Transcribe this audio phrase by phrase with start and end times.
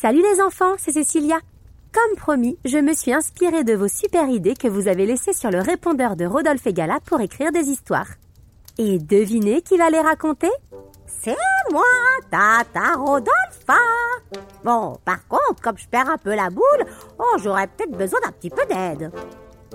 [0.00, 1.40] Salut les enfants, c'est Cécilia.
[1.92, 5.50] Comme promis, je me suis inspirée de vos super idées que vous avez laissées sur
[5.50, 8.06] le répondeur de Rodolphe et Gala pour écrire des histoires.
[8.78, 10.52] Et devinez qui va les raconter?
[11.08, 11.34] C'est
[11.72, 11.82] moi,
[12.30, 13.66] Tata Rodolphe.
[14.62, 16.86] Bon, par contre, comme je perds un peu la boule,
[17.18, 19.10] oh, j'aurais peut-être besoin d'un petit peu d'aide.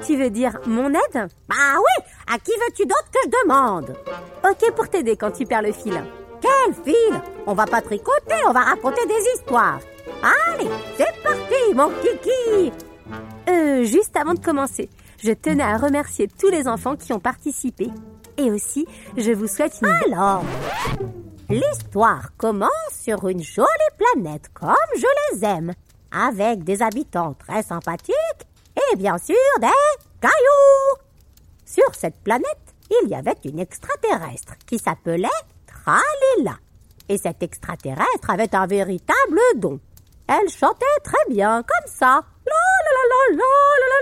[0.06, 1.28] Tu veux dire mon aide?
[1.50, 3.94] Bah oui, à qui veux-tu d'autre que je demande?
[4.50, 6.02] Ok pour t'aider quand tu perds le fil.
[6.40, 7.22] Quel fil?
[7.46, 9.80] On va pas tricoter, on va raconter des histoires.
[10.24, 12.72] Allez, c'est parti, mon kiki
[13.50, 14.90] Euh, juste avant de commencer,
[15.22, 17.90] je tenais à remercier tous les enfants qui ont participé.
[18.38, 20.14] Et aussi, je vous souhaite une...
[20.14, 20.46] Alors,
[21.50, 25.74] l'histoire commence sur une jolie planète comme je les aime,
[26.12, 29.68] avec des habitants très sympathiques et bien sûr des
[30.22, 31.02] cailloux.
[31.66, 32.48] Sur cette planète,
[32.90, 35.28] il y avait une extraterrestre qui s'appelait
[35.68, 36.58] Tralila.
[37.10, 39.80] Et cette extraterrestre avait un véritable don.
[40.28, 42.24] Elle chantait très bien, comme ça.
[42.46, 42.54] La
[42.86, 44.00] la la la la la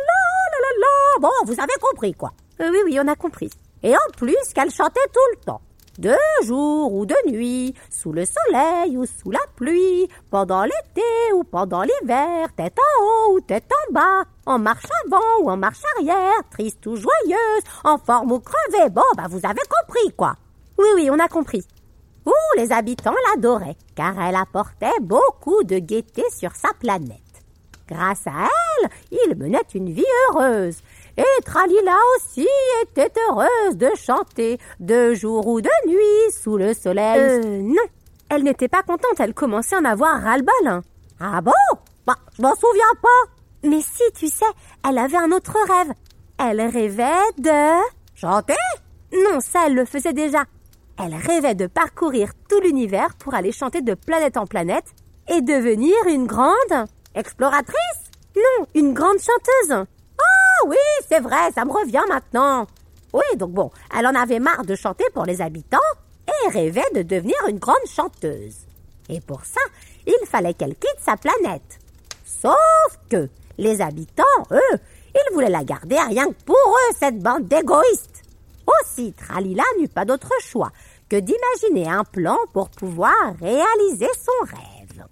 [0.51, 1.19] la la la.
[1.19, 2.31] Bon, vous avez compris quoi.
[2.61, 3.49] Euh, oui, oui, on a compris.
[3.83, 5.61] Et en plus qu'elle chantait tout le temps.
[5.97, 11.43] De jour ou de nuit, sous le soleil ou sous la pluie, pendant l'été ou
[11.43, 15.81] pendant l'hiver, tête en haut ou tête en bas, en marche avant ou en marche
[15.97, 18.89] arrière, triste ou joyeuse, en forme ou crevée.
[18.89, 20.35] Bon, bah vous avez compris quoi.
[20.77, 21.63] Oui, oui, on a compris.
[22.25, 27.17] Où les habitants l'adoraient, car elle apportait beaucoup de gaieté sur sa planète.
[27.87, 28.47] Grâce à
[28.83, 30.77] elle, il menait une vie heureuse.
[31.17, 32.47] Et Tralila aussi
[32.83, 37.19] était heureuse de chanter, de jour ou de nuit, sous le soleil.
[37.19, 37.83] Euh, non.
[38.29, 40.67] Elle n'était pas contente, elle commençait à en avoir ras-le-bol.
[40.67, 40.81] hein.
[41.19, 41.51] Ah bon?
[42.07, 43.31] Bah, je m'en souviens pas.
[43.69, 44.45] Mais si, tu sais,
[44.87, 45.93] elle avait un autre rêve.
[46.39, 47.81] Elle rêvait de...
[48.15, 48.53] Chanter?
[49.11, 50.45] Non, ça, elle le faisait déjà.
[51.03, 54.85] Elle rêvait de parcourir tout l'univers pour aller chanter de planète en planète
[55.27, 56.87] et devenir une grande...
[57.15, 57.75] Exploratrice
[58.35, 59.85] Non, une grande chanteuse.
[60.19, 60.77] Ah oui,
[61.09, 62.67] c'est vrai, ça me revient maintenant.
[63.13, 65.77] Oui, donc bon, elle en avait marre de chanter pour les habitants
[66.27, 68.59] et rêvait de devenir une grande chanteuse.
[69.09, 69.59] Et pour ça,
[70.05, 71.79] il fallait qu'elle quitte sa planète.
[72.23, 74.77] Sauf que les habitants, eux,
[75.15, 78.21] ils voulaient la garder rien que pour eux, cette bande d'égoïstes.
[78.67, 80.71] Aussi, Tralila n'eut pas d'autre choix
[81.15, 85.05] d'imaginer un plan pour pouvoir réaliser son rêve.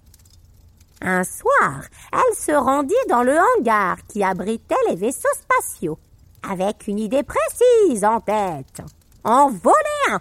[1.02, 5.98] Un soir, elle se rendit dans le hangar qui abritait les vaisseaux spatiaux,
[6.42, 8.82] avec une idée précise en tête.
[9.24, 10.20] En voler un.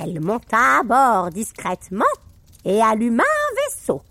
[0.00, 2.04] Elle monta à bord discrètement
[2.64, 4.02] et alluma un vaisseau.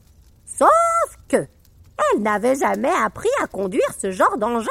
[0.45, 1.47] Sauf que
[2.13, 4.67] elle n'avait jamais appris à conduire ce genre d'engin.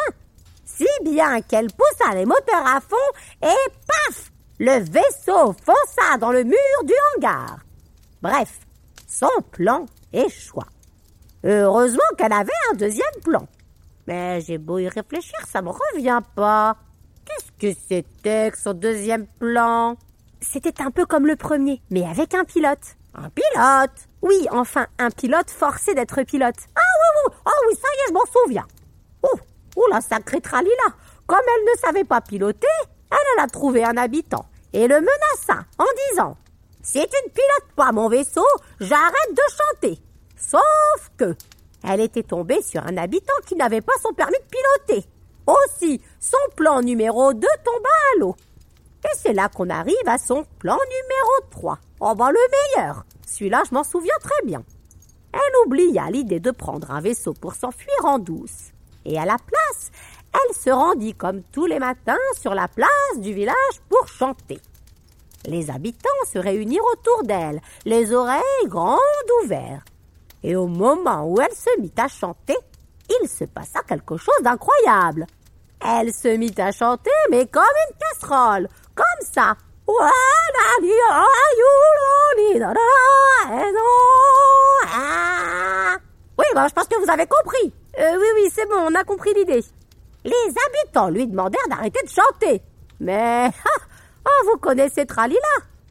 [0.65, 2.97] Si bien qu'elle poussa les moteurs à fond
[3.43, 3.71] et
[4.61, 7.61] Le vaisseau fonça dans le mur du hangar.
[8.21, 8.59] Bref,
[9.07, 10.65] son plan échoua.
[11.45, 13.47] Heureusement qu'elle avait un deuxième plan.
[14.09, 16.77] Mais j'ai beau y réfléchir, ça me revient pas.
[17.25, 19.97] Qu'est-ce que c'était que son deuxième plan?
[20.41, 22.97] C'était un peu comme le premier, mais avec un pilote.
[23.15, 24.09] Un pilote?
[24.23, 26.57] Oui, enfin, un pilote forcé d'être pilote.
[26.75, 28.67] Ah oui, oui, ah oui, ça y est, je m'en souviens.
[29.23, 29.39] Oh,
[29.77, 30.73] oh la sacrée Tralila
[31.29, 32.67] Comme elle ne savait pas piloter,
[33.35, 36.37] elle a trouvé un habitant et le menaça en disant
[36.83, 38.47] «Si tu ne pilotes pas mon vaisseau,
[38.81, 40.03] j'arrête de chanter!»
[40.37, 41.35] Sauf que
[41.85, 45.09] elle était tombée sur un habitant qui n'avait pas son permis de piloter.
[45.47, 48.37] Aussi, son plan numéro 2 tomba à l'eau.
[49.05, 51.79] Et c'est là qu'on arrive à son plan numéro 3.
[52.01, 52.41] Oh ben le
[52.77, 54.63] meilleur Celui-là, je m'en souviens très bien.
[55.33, 58.73] Elle oublia l'idée de prendre un vaisseau pour s'enfuir en douce.
[59.05, 59.91] Et à la place,
[60.47, 64.61] elle se rendit comme tous les matins sur la place du village pour chanter.
[65.47, 68.99] Les habitants se réunirent autour d'elle, les oreilles grandes
[69.45, 69.87] ouvertes.
[70.43, 72.57] Et au moment où elle se mit à chanter,
[73.23, 75.27] il se passa quelque chose d'incroyable.
[75.81, 79.57] Elle se mit à chanter, mais comme une casserole, comme ça.
[86.39, 87.73] Oui, ben, je pense que vous avez compris.
[87.99, 89.65] Euh, oui, oui, c'est bon, on a compris l'idée.
[90.25, 90.33] Les
[90.67, 92.63] habitants lui demandèrent d'arrêter de chanter.
[93.01, 93.83] Mais, ah,
[94.25, 95.39] ah, vous connaissez Tralila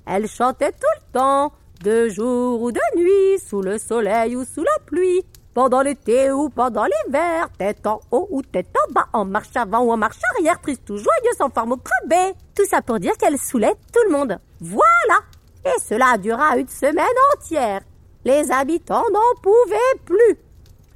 [0.05, 1.53] Elle chantait tout le temps,
[1.83, 6.49] de jour ou de nuit, sous le soleil ou sous la pluie, pendant l'été ou
[6.49, 10.19] pendant l'hiver, tête en haut ou tête en bas, en marche avant ou en marche
[10.35, 12.33] arrière, triste ou joyeuse, en forme ou crevée.
[12.55, 14.39] Tout ça pour dire qu'elle saoulait tout le monde.
[14.59, 15.19] Voilà
[15.65, 17.81] Et cela dura une semaine entière.
[18.25, 20.37] Les habitants n'en pouvaient plus.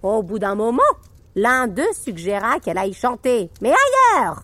[0.03, 0.81] Au bout d'un moment,
[1.35, 4.43] l'un d'eux suggéra qu'elle aille chanter, mais ailleurs.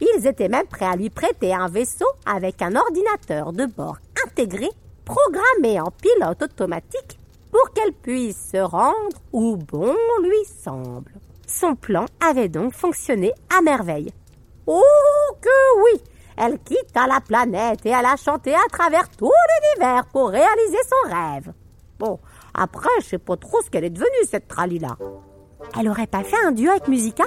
[0.00, 4.68] Ils étaient même prêts à lui prêter un vaisseau avec un ordinateur de bord intégré,
[5.04, 7.18] programmé en pilote automatique
[7.50, 11.12] pour qu'elle puisse se rendre où bon lui semble.
[11.46, 14.12] Son plan avait donc fonctionné à merveille.
[14.66, 14.82] Oh
[15.40, 16.02] que oui
[16.36, 19.32] Elle quitta la planète et elle a chanté à travers tout
[19.76, 21.52] l'univers pour réaliser son rêve.
[21.98, 22.20] Bon,
[22.54, 24.96] après, je sais pas trop ce qu'elle est devenue, cette Tralila.
[25.78, 27.24] Elle aurait pas fait un duo avec Musica?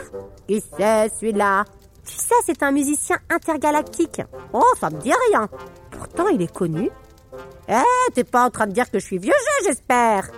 [0.48, 1.66] Qui c'est, celui-là?
[2.06, 4.22] Tu sais, c'est un musicien intergalactique.
[4.54, 5.48] Oh, ça me dit rien.
[5.92, 6.90] Pourtant, il est connu.
[7.70, 10.30] Eh, t'es pas en train de dire que je suis vieux jeu, j'espère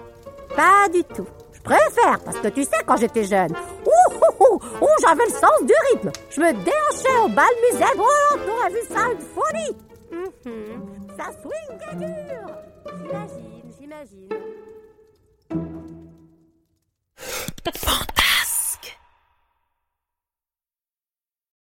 [0.56, 1.26] Pas du tout.
[1.54, 3.52] Je préfère, parce que tu sais, quand j'étais jeune,
[3.86, 6.12] ouh, ouh, ouh, j'avais le sens du rythme.
[6.30, 7.98] Je me déhanchais au bal musette.
[7.98, 9.78] Oh, t'aurais vu ça, une folie
[10.46, 11.16] Mhm.
[11.18, 12.48] Ça swing dur
[12.86, 14.30] J'imagine, j'imagine.